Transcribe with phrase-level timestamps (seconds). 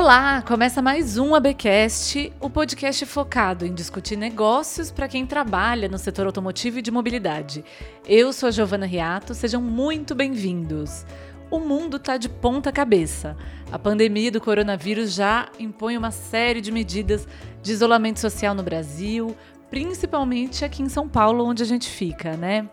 [0.00, 5.98] Olá, começa mais um ABcast, o podcast focado em discutir negócios para quem trabalha no
[5.98, 7.62] setor automotivo e de mobilidade.
[8.08, 11.04] Eu sou a Giovana Riato, sejam muito bem-vindos.
[11.50, 13.36] O mundo está de ponta cabeça.
[13.70, 17.28] A pandemia do coronavírus já impõe uma série de medidas
[17.60, 19.36] de isolamento social no Brasil,
[19.68, 22.70] principalmente aqui em São Paulo, onde a gente fica, né?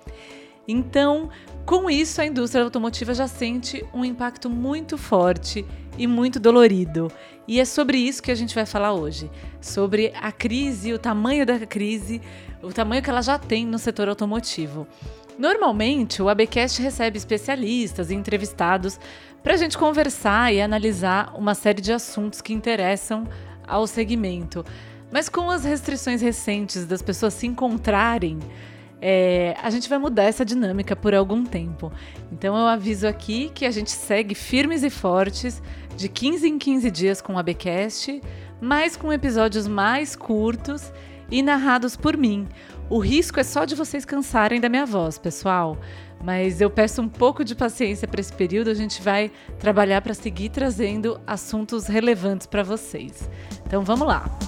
[0.65, 1.29] Então,
[1.67, 5.65] com isso, a indústria automotiva já sente um impacto muito forte
[5.97, 7.11] e muito dolorido.
[7.45, 11.45] E é sobre isso que a gente vai falar hoje, sobre a crise, o tamanho
[11.45, 12.21] da crise,
[12.63, 14.87] o tamanho que ela já tem no setor automotivo.
[15.37, 18.97] Normalmente, o ABcast recebe especialistas e entrevistados
[19.43, 23.27] para a gente conversar e analisar uma série de assuntos que interessam
[23.67, 24.63] ao segmento.
[25.11, 28.39] Mas com as restrições recentes das pessoas se encontrarem,
[29.01, 31.91] é, a gente vai mudar essa dinâmica por algum tempo.
[32.31, 35.61] Então eu aviso aqui que a gente segue firmes e fortes,
[35.95, 38.21] de 15 em 15 dias com o ABcast,
[38.61, 40.91] mas com episódios mais curtos
[41.29, 42.47] e narrados por mim.
[42.89, 45.77] O risco é só de vocês cansarem da minha voz, pessoal.
[46.23, 48.69] Mas eu peço um pouco de paciência para esse período.
[48.69, 53.29] A gente vai trabalhar para seguir trazendo assuntos relevantes para vocês.
[53.65, 54.46] Então vamos lá.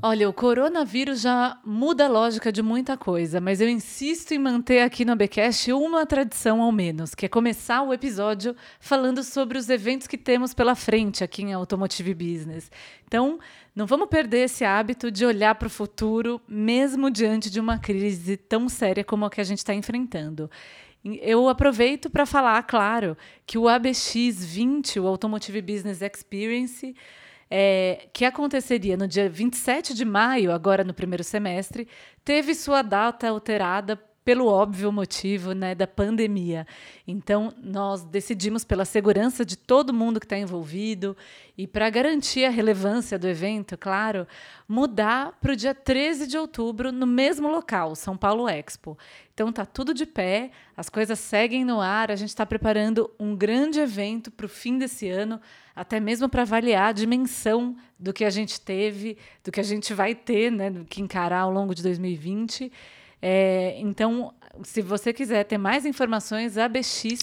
[0.00, 4.80] Olha, o coronavírus já muda a lógica de muita coisa, mas eu insisto em manter
[4.80, 9.68] aqui no ABcast uma tradição ao menos, que é começar o episódio falando sobre os
[9.68, 12.70] eventos que temos pela frente aqui em Automotive Business.
[13.08, 13.40] Então,
[13.74, 18.36] não vamos perder esse hábito de olhar para o futuro, mesmo diante de uma crise
[18.36, 20.48] tão séria como a que a gente está enfrentando.
[21.04, 26.94] Eu aproveito para falar, claro, que o ABX20, o Automotive Business Experience,
[27.50, 31.88] é, que aconteceria no dia 27 de maio, agora no primeiro semestre,
[32.24, 36.66] teve sua data alterada pelo óbvio motivo né, da pandemia.
[37.06, 41.16] Então, nós decidimos, pela segurança de todo mundo que está envolvido
[41.56, 44.26] e para garantir a relevância do evento, claro,
[44.68, 48.98] mudar para o dia 13 de outubro, no mesmo local, São Paulo Expo.
[49.32, 53.34] Então, tá tudo de pé, as coisas seguem no ar, a gente está preparando um
[53.34, 55.40] grande evento para o fim desse ano,
[55.74, 59.94] até mesmo para avaliar a dimensão do que a gente teve, do que a gente
[59.94, 62.70] vai ter, né, que encarar ao longo de 2020.
[63.20, 67.22] É, então, se você quiser ter mais informações, abx.com.vc.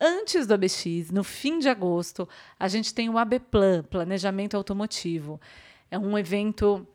[0.00, 5.40] Antes do ABX, no fim de agosto, a gente tem o ABPlan, Planejamento Automotivo.
[5.90, 6.86] É um evento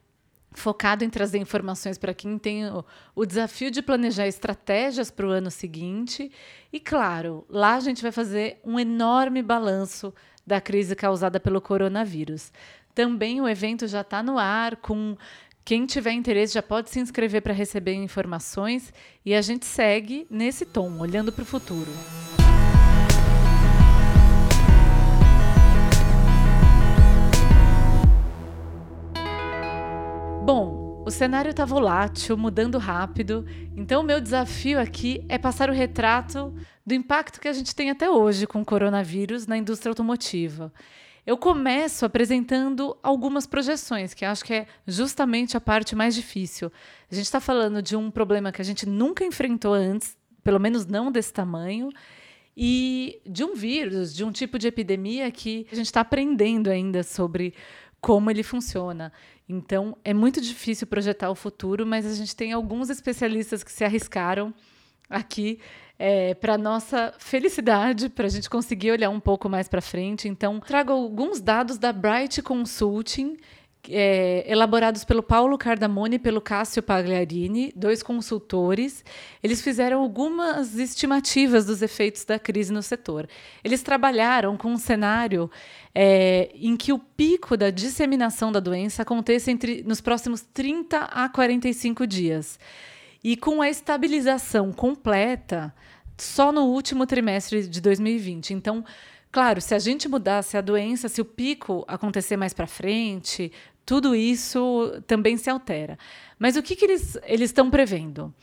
[0.51, 2.83] focado em trazer informações para quem tem o,
[3.15, 6.31] o, desafio de planejar estratégias para o ano seguinte.
[6.73, 10.13] E, claro, lá a gente vai fazer um enorme balanço
[10.45, 12.51] da crise causada pelo coronavírus.
[12.93, 15.15] Também o evento já está no ar com
[15.63, 18.93] quem tiver interesse já pode se inscrever para receber informações
[19.25, 21.91] e a gente segue nesse tom, olhando para o futuro.
[30.43, 35.73] Bom, o cenário está volátil, mudando rápido, então o meu desafio aqui é passar o
[35.73, 36.53] retrato
[36.85, 40.73] do impacto que a gente tem até hoje com o coronavírus na indústria automotiva.
[41.25, 46.71] Eu começo apresentando algumas projeções, que acho que é justamente a parte mais difícil.
[47.11, 50.85] A gente está falando de um problema que a gente nunca enfrentou antes, pelo menos
[50.85, 51.89] não desse tamanho,
[52.55, 57.03] e de um vírus, de um tipo de epidemia que a gente está aprendendo ainda
[57.03, 57.53] sobre
[58.01, 59.11] como ele funciona.
[59.47, 63.83] Então, é muito difícil projetar o futuro, mas a gente tem alguns especialistas que se
[63.83, 64.53] arriscaram
[65.09, 65.59] aqui
[65.99, 70.29] é, para nossa felicidade, para a gente conseguir olhar um pouco mais para frente.
[70.29, 73.35] Então, trago alguns dados da Bright Consulting.
[73.87, 79.05] É, elaborados pelo Paulo Cardamone e pelo Cássio Pagliarini, dois consultores.
[79.41, 83.27] Eles fizeram algumas estimativas dos efeitos da crise no setor.
[83.63, 85.49] Eles trabalharam com um cenário
[85.95, 91.29] é, em que o pico da disseminação da doença aconteça entre, nos próximos 30 a
[91.29, 92.59] 45 dias.
[93.23, 95.73] E com a estabilização completa
[96.17, 98.53] só no último trimestre de 2020.
[98.53, 98.83] Então,
[99.31, 103.51] claro, se a gente mudasse a doença, se o pico acontecer mais para frente,
[103.85, 105.97] tudo isso também se altera.
[106.37, 108.33] Mas o que, que eles estão prevendo?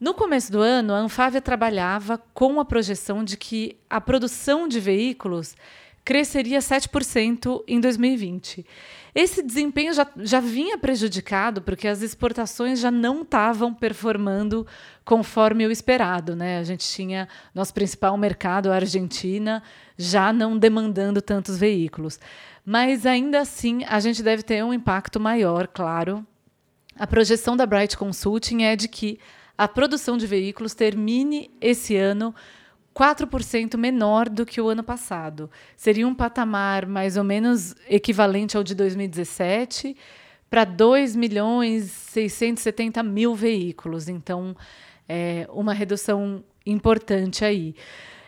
[0.00, 4.80] No começo do ano, a Anfávia trabalhava com a projeção de que a produção de
[4.80, 5.54] veículos
[6.04, 8.66] cresceria 7% em 2020.
[9.14, 14.66] Esse desempenho já, já vinha prejudicado porque as exportações já não estavam performando
[15.04, 16.36] conforme o esperado.
[16.36, 16.58] Né?
[16.58, 19.62] A gente tinha nosso principal mercado, a Argentina,
[19.98, 22.20] já não demandando tantos veículos.
[22.64, 26.24] Mas ainda assim, a gente deve ter um impacto maior, claro,
[26.96, 29.18] A projeção da Bright Consulting é de que
[29.56, 32.34] a produção de veículos termine esse ano
[32.94, 35.50] 4% menor do que o ano passado.
[35.76, 39.96] Seria um patamar mais ou menos equivalente ao de 2017
[40.48, 44.08] para 2 milhões 670 mil veículos.
[44.08, 44.56] Então,
[45.08, 47.74] é uma redução importante aí.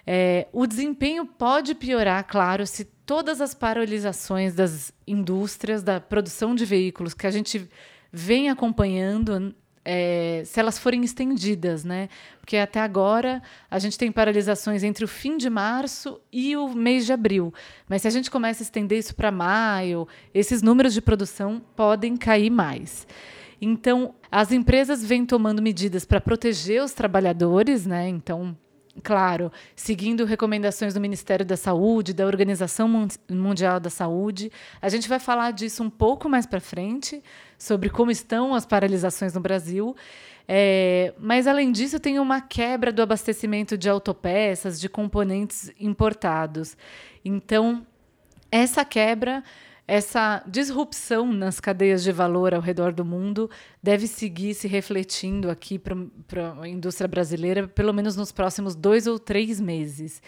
[0.06, 6.64] É, o desempenho pode piorar, claro, se todas as paralisações das indústrias da produção de
[6.64, 7.68] veículos que a gente
[8.12, 9.54] vem acompanhando
[9.84, 12.08] é, se elas forem estendidas, né?
[12.40, 17.06] Porque até agora a gente tem paralisações entre o fim de março e o mês
[17.06, 17.52] de abril.
[17.88, 22.17] Mas se a gente começa a estender isso para maio, esses números de produção podem
[22.17, 23.06] cair mais.
[23.61, 28.08] Então, as empresas vêm tomando medidas para proteger os trabalhadores, né?
[28.08, 28.56] Então,
[29.02, 34.50] claro, seguindo recomendações do Ministério da Saúde, da Organização Mundial da Saúde.
[34.81, 37.23] A gente vai falar disso um pouco mais para frente,
[37.62, 39.94] sobre como estão as paralisações no Brasil.
[40.48, 46.76] É, mas, além disso, tem uma quebra do abastecimento de autopeças, de componentes importados.
[47.24, 47.86] Então,
[48.50, 49.44] essa quebra
[49.86, 53.50] essa disrupção nas cadeias de valor ao redor do mundo
[53.82, 55.96] deve seguir se refletindo aqui para
[56.60, 60.22] a indústria brasileira, pelo menos nos próximos dois ou três meses.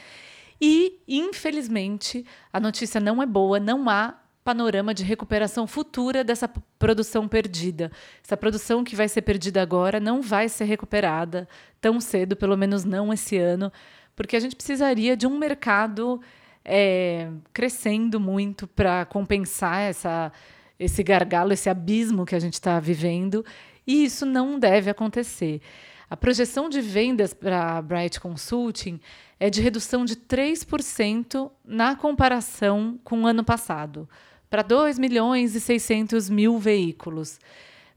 [0.61, 6.47] E, infelizmente, a notícia não é boa, não há panorama de recuperação futura dessa
[6.79, 7.91] produção perdida.
[8.23, 11.49] Essa produção que vai ser perdida agora não vai ser recuperada
[11.81, 13.73] tão cedo, pelo menos não esse ano,
[14.15, 16.21] porque a gente precisaria de um mercado
[16.63, 20.31] é, crescendo muito para compensar essa,
[20.79, 23.45] esse gargalo, esse abismo que a gente está vivendo,
[23.87, 25.63] e isso não deve acontecer.
[26.09, 29.01] A projeção de vendas para a Bright Consulting
[29.41, 34.09] é de redução de 3% na comparação com o ano passado,
[34.55, 37.41] para 2 milhões e 600 mil veículos.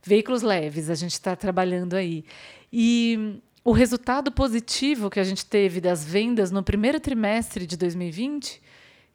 [0.02, 2.24] Veículos leves, a gente está trabalhando aí.
[2.72, 8.60] E o resultado positivo que a gente teve das vendas no primeiro trimestre de 2020,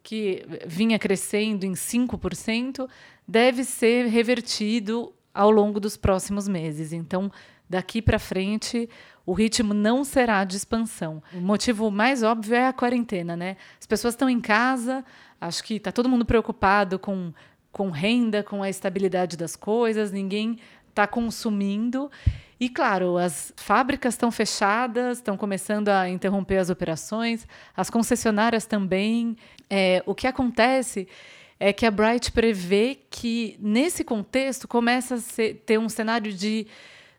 [0.02, 2.88] que vinha crescendo em 5%,
[3.28, 6.94] deve ser revertido ao longo dos próximos meses.
[6.94, 7.30] Então,
[7.68, 8.88] daqui para frente,
[9.26, 11.22] o ritmo não será de expansão.
[11.30, 13.58] O motivo mais óbvio é a quarentena, né?
[13.78, 15.04] As pessoas estão em casa,
[15.46, 17.32] acho que está todo mundo preocupado com,
[17.70, 20.58] com renda, com a estabilidade das coisas, ninguém
[20.88, 22.10] está consumindo.
[22.58, 27.46] E, claro, as fábricas estão fechadas, estão começando a interromper as operações,
[27.76, 29.36] as concessionárias também.
[29.68, 31.08] É, o que acontece
[31.58, 36.66] é que a Bright prevê que, nesse contexto, começa a ser, ter um cenário de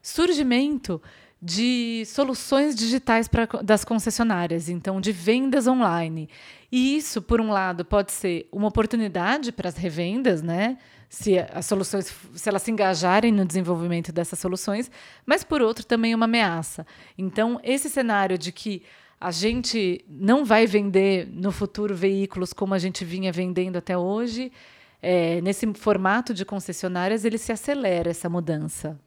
[0.02, 1.02] surgimento
[1.46, 6.28] de soluções digitais pra, das concessionárias, então de vendas online.
[6.72, 10.78] E isso, por um lado, pode ser uma oportunidade para as revendas, né?
[11.08, 14.90] se as soluções, se elas se engajarem no desenvolvimento dessas soluções,
[15.24, 16.86] mas por outro também uma ameaça.
[17.16, 18.82] Então, esse cenário de que
[19.22, 24.52] a gente não vai vender no futuro veículos como a gente vinha vendendo até hoje,
[25.00, 29.00] é, nesse formato de concessionárias, ele se acelera essa mudança.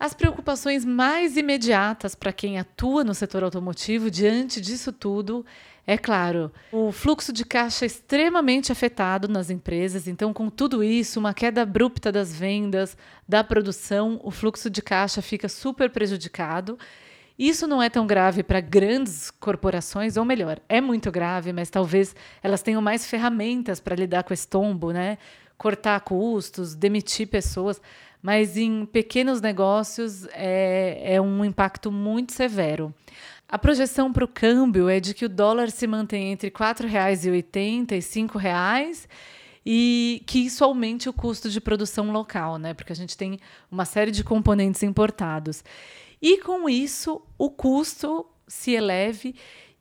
[0.00, 5.44] As preocupações mais imediatas para quem atua no setor automotivo diante disso tudo
[5.86, 11.34] é claro, o fluxo de caixa extremamente afetado nas empresas, então, com tudo isso, uma
[11.34, 12.96] queda abrupta das vendas,
[13.28, 16.78] da produção, o fluxo de caixa fica super prejudicado.
[17.38, 22.14] Isso não é tão grave para grandes corporações, ou melhor, é muito grave, mas talvez
[22.42, 25.18] elas tenham mais ferramentas para lidar com esse tombo, né?
[25.58, 27.82] Cortar custos, demitir pessoas.
[28.22, 32.94] Mas em pequenos negócios é, é um impacto muito severo.
[33.48, 37.92] A projeção para o câmbio é de que o dólar se mantém entre R$ 4,80
[37.92, 39.08] e R$ 5,00
[39.64, 42.74] e que isso aumente o custo de produção local, né?
[42.74, 43.38] Porque a gente tem
[43.70, 45.64] uma série de componentes importados.
[46.22, 49.34] E com isso, o custo se eleve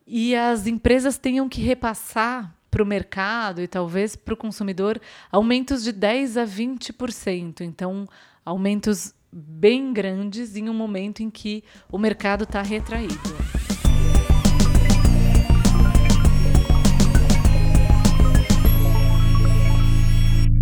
[0.06, 5.00] e as empresas tenham que repassar para o mercado e talvez para o consumidor
[5.32, 7.62] aumentos de 10 a 20%.
[7.62, 8.08] Então,
[8.50, 13.14] aumentos bem grandes em um momento em que o mercado está retraído.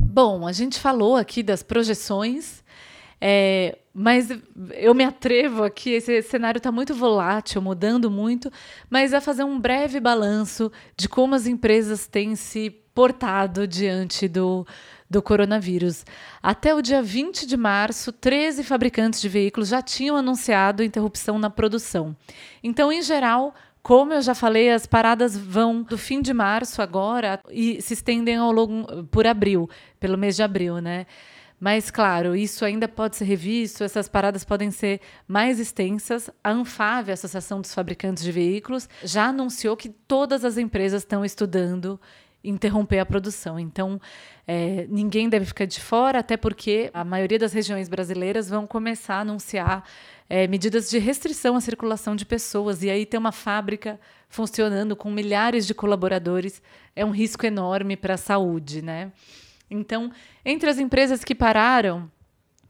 [0.06, 2.62] Bom, a gente falou aqui das projeções,
[3.22, 4.29] é, mas
[4.74, 8.51] eu me atrevo aqui, esse cenário está muito volátil, mudando muito,
[8.89, 14.65] mas a fazer um breve balanço de como as empresas têm se portado diante do,
[15.09, 16.05] do coronavírus.
[16.41, 21.49] Até o dia 20 de março, 13 fabricantes de veículos já tinham anunciado interrupção na
[21.49, 22.15] produção.
[22.63, 27.39] Então, em geral, como eu já falei, as paradas vão do fim de março agora
[27.49, 31.05] e se estendem ao longo por abril, pelo mês de abril, né?
[31.59, 36.29] Mas, claro, isso ainda pode ser revisto, essas paradas podem ser mais extensas.
[36.43, 41.25] A Anfave, a Associação dos Fabricantes de Veículos, já anunciou que todas as empresas estão
[41.25, 41.99] estudando
[42.44, 43.60] interromper a produção.
[43.60, 44.00] Então,
[44.48, 49.15] é, ninguém deve ficar de fora, até porque a maioria das regiões brasileiras vão começar
[49.15, 49.84] a anunciar
[50.29, 52.84] é, medidas de restrição à circulação de pessoas.
[52.84, 56.62] E aí ter uma fábrica funcionando com milhares de colaboradores
[56.96, 59.12] é um risco enorme para a saúde, né?
[59.70, 60.12] Então,
[60.46, 62.10] entre as empresas que pararam,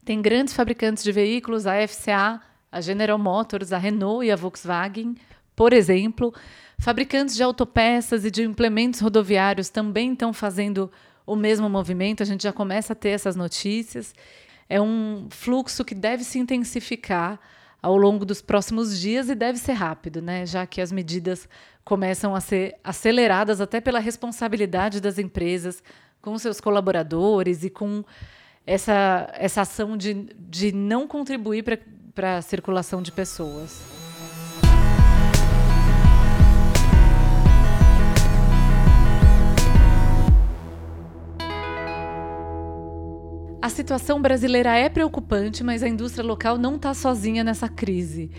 [0.04, 5.14] tem grandes fabricantes de veículos, a FCA, a General Motors, a Renault e a Volkswagen,
[5.58, 6.32] por exemplo.
[6.78, 10.88] Fabricantes de autopeças e de implementos rodoviários também estão fazendo
[11.26, 14.14] o mesmo movimento, a gente já começa a ter essas notícias.
[14.68, 17.40] É um fluxo que deve se intensificar
[17.82, 20.46] ao longo dos próximos dias e deve ser rápido, né?
[20.46, 21.48] já que as medidas
[21.84, 25.82] começam a ser aceleradas até pela responsabilidade das empresas
[26.22, 28.04] com seus colaboradores e com
[28.64, 31.64] essa, essa ação de, de não contribuir
[32.14, 33.97] para a circulação de pessoas.
[43.68, 48.30] A situação brasileira é preocupante, mas a indústria local não está sozinha nessa crise.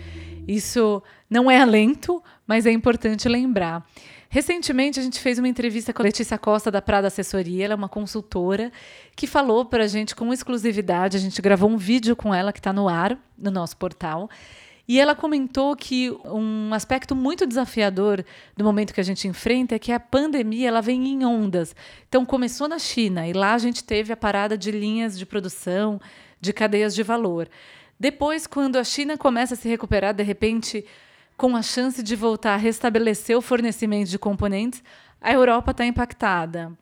[0.46, 3.86] Isso não é alento, mas é importante lembrar.
[4.28, 7.64] Recentemente, a gente fez uma entrevista com a Letícia Costa, da Prada Assessoria.
[7.64, 8.72] Ela é uma consultora
[9.14, 11.16] que falou para a gente com exclusividade.
[11.16, 14.28] A gente gravou um vídeo com ela que está no ar, no nosso portal.
[14.90, 18.24] E ela comentou que um aspecto muito desafiador
[18.56, 21.76] do momento que a gente enfrenta é que a pandemia ela vem em ondas.
[22.08, 26.00] Então começou na China e lá a gente teve a parada de linhas de produção,
[26.40, 27.48] de cadeias de valor.
[28.00, 30.84] Depois, quando a China começa a se recuperar, de repente,
[31.36, 34.82] com a chance de voltar a restabelecer o fornecimento de componentes,
[35.20, 36.76] a Europa está impactada.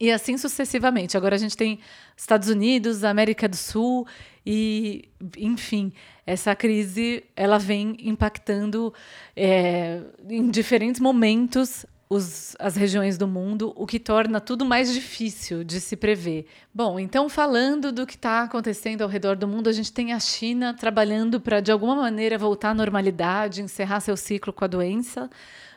[0.00, 1.16] E assim sucessivamente.
[1.16, 1.80] Agora a gente tem
[2.16, 4.06] Estados Unidos, América do Sul
[4.46, 5.92] e, enfim,
[6.24, 8.94] essa crise ela vem impactando
[9.34, 15.62] é, em diferentes momentos os, as regiões do mundo, o que torna tudo mais difícil
[15.62, 16.46] de se prever.
[16.72, 20.20] Bom, então falando do que está acontecendo ao redor do mundo, a gente tem a
[20.20, 25.28] China trabalhando para de alguma maneira voltar à normalidade, encerrar seu ciclo com a doença,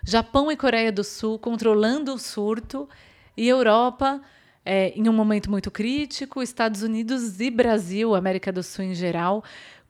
[0.06, 2.88] Japão e Coreia do Sul controlando o surto
[3.36, 4.22] e Europa
[4.66, 9.44] é, em um momento muito crítico, Estados Unidos e Brasil, América do Sul em geral,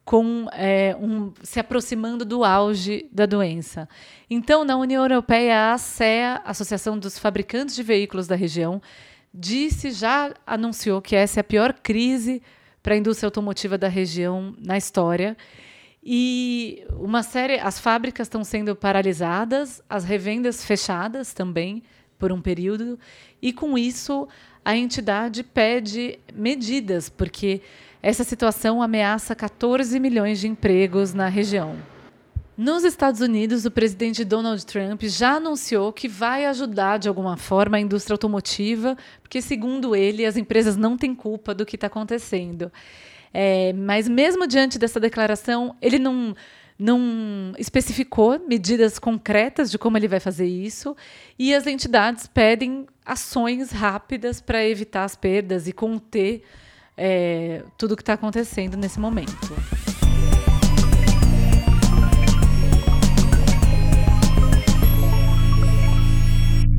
[0.03, 3.87] com é, um, se aproximando do auge da doença.
[4.29, 8.81] Então, na União Europeia, a ASEA, Associação dos Fabricantes de Veículos da região,
[9.33, 12.41] disse, já anunciou que essa é a pior crise
[12.81, 15.37] para a indústria automotiva da região na história.
[16.03, 21.83] E uma série, as fábricas estão sendo paralisadas, as revendas fechadas também
[22.21, 22.99] por um período,
[23.41, 24.27] e com isso
[24.63, 27.61] a entidade pede medidas, porque
[27.99, 31.75] essa situação ameaça 14 milhões de empregos na região.
[32.55, 37.77] Nos Estados Unidos, o presidente Donald Trump já anunciou que vai ajudar de alguma forma
[37.77, 42.71] a indústria automotiva, porque, segundo ele, as empresas não têm culpa do que está acontecendo.
[43.33, 46.35] É, mas, mesmo diante dessa declaração, ele não
[46.81, 50.95] não especificou medidas concretas de como ele vai fazer isso,
[51.37, 56.41] e as entidades pedem ações rápidas para evitar as perdas e conter
[56.97, 59.31] é, tudo o que está acontecendo nesse momento.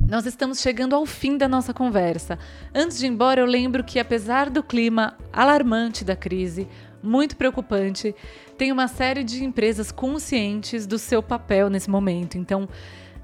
[0.08, 2.38] Nós estamos chegando ao fim da nossa conversa.
[2.74, 6.68] Antes de ir embora, eu lembro que, apesar do clima alarmante da crise,
[7.02, 8.14] muito preocupante.
[8.56, 12.38] Tem uma série de empresas conscientes do seu papel nesse momento.
[12.38, 12.68] Então,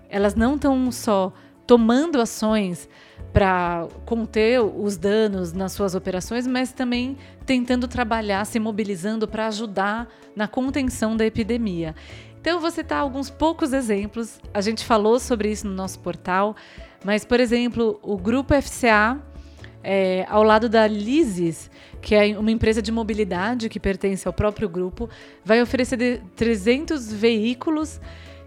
[0.08, 1.32] elas não estão só
[1.66, 2.88] tomando ações
[3.32, 10.08] para conter os danos nas suas operações, mas também tentando trabalhar, se mobilizando para ajudar
[10.35, 11.94] na contenção da epidemia.
[12.40, 14.40] Então, eu vou citar alguns poucos exemplos.
[14.54, 16.56] A gente falou sobre isso no nosso portal,
[17.04, 19.20] mas, por exemplo, o Grupo FCA
[19.82, 21.70] é, ao lado da Lises,
[22.00, 25.08] que é uma empresa de mobilidade que pertence ao próprio grupo,
[25.44, 28.00] vai oferecer 300 veículos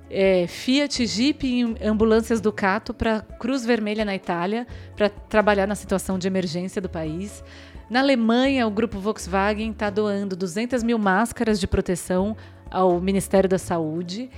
[0.09, 6.19] é, Fiat, Jeep e ambulâncias Ducato para Cruz Vermelha na Itália, para trabalhar na situação
[6.19, 7.43] de emergência do país.
[7.89, 12.35] Na Alemanha, o grupo Volkswagen está doando 200 mil máscaras de proteção
[12.69, 14.29] ao Ministério da Saúde.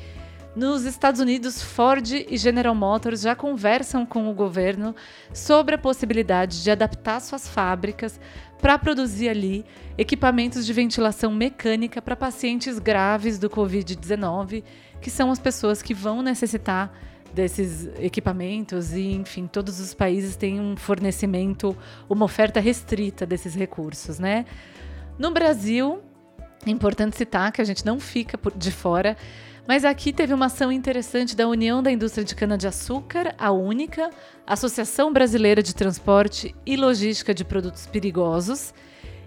[0.56, 4.96] Nos Estados Unidos, Ford e General Motors já conversam com o governo
[5.34, 8.20] sobre a possibilidade de adaptar suas fábricas
[8.62, 9.66] para produzir ali
[9.98, 14.64] equipamentos de ventilação mecânica para pacientes graves do Covid-19,
[15.02, 16.94] que são as pessoas que vão necessitar
[17.34, 21.76] desses equipamentos e, enfim, todos os países têm um fornecimento,
[22.08, 24.46] uma oferta restrita desses recursos, né?
[25.18, 26.00] No Brasil,
[26.64, 29.18] é importante citar que a gente não fica de fora,
[29.68, 34.10] mas aqui teve uma ação interessante da União da Indústria de Cana-de-Açúcar, a Única,
[34.46, 38.74] Associação Brasileira de Transporte e Logística de Produtos Perigosos,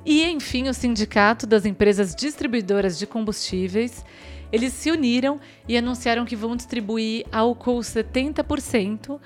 [0.05, 4.05] e, enfim, o Sindicato das Empresas Distribuidoras de Combustíveis.
[4.53, 9.19] Eles se uniram e anunciaram que vão distribuir álcool 70%,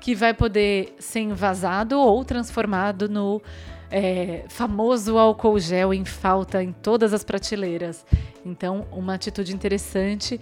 [0.00, 3.42] que vai poder ser envasado ou transformado no
[3.90, 8.04] é, famoso álcool gel em falta em todas as prateleiras.
[8.44, 10.40] Então, uma atitude interessante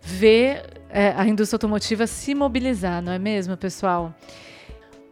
[0.00, 4.14] ver é, a indústria automotiva se mobilizar, não é mesmo, pessoal?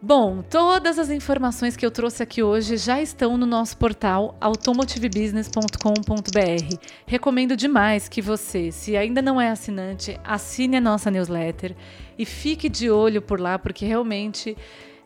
[0.01, 6.77] Bom, todas as informações que eu trouxe aqui hoje já estão no nosso portal automotivebusiness.com.br.
[7.07, 11.75] Recomendo demais que você, se ainda não é assinante, assine a nossa newsletter
[12.19, 14.55] e fique de olho por lá, porque realmente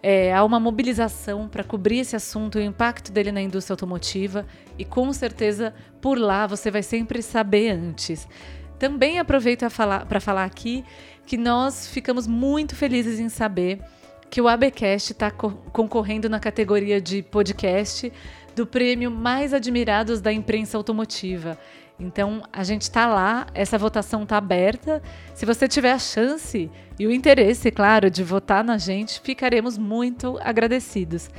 [0.01, 4.45] é, há uma mobilização para cobrir esse assunto e o impacto dele na indústria automotiva,
[4.77, 8.27] e com certeza por lá você vai sempre saber antes.
[8.77, 9.65] Também aproveito
[10.07, 10.85] para falar, aqui
[11.25, 13.81] que nós ficamos muito felizes em saber
[14.29, 18.11] que o ABcast está co concorrendo na categoria de podcast
[18.55, 21.57] do prêmio Mais Admirados da Imprensa Automotiva.
[21.99, 25.01] Então, a gente está lá, essa votação está aberta.
[25.35, 30.39] Se você tiver a chance e o interesse, claro, de votar na gente, ficaremos muito
[30.41, 31.29] agradecidos.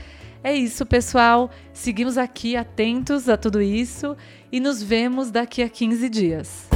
[0.45, 1.51] É isso, pessoal.
[1.73, 4.17] Seguimos aqui atentos a tudo isso
[4.53, 6.69] e nos vemos daqui a 15 dias.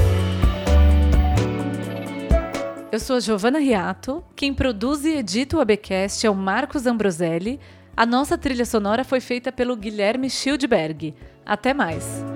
[2.90, 4.24] Eu sou Giovana Riato.
[4.36, 7.58] Quem produz e edita o ABcast é o Marcos Ambroselli.
[7.96, 11.14] A nossa trilha sonora foi feita pelo Guilherme Schildberg.
[11.44, 12.33] Até mais!